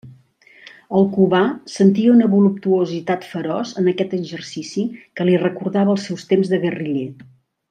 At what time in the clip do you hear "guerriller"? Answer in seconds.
6.67-7.09